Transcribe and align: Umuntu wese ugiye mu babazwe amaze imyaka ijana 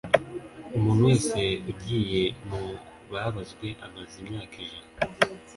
Umuntu 0.77 1.01
wese 1.09 1.41
ugiye 1.71 2.21
mu 2.49 2.61
babazwe 3.11 3.67
amaze 3.85 4.13
imyaka 4.21 4.55
ijana 4.65 4.97